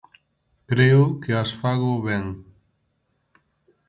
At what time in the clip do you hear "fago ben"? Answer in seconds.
1.61-2.25